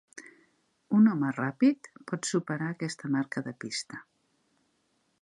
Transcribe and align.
Un 0.99 1.09
home 1.11 1.29
ràpid 1.35 1.91
pot 2.13 2.31
superar 2.31 2.73
aquesta 2.77 3.15
marca 3.19 3.45
de 3.49 3.57
pista. 3.67 4.05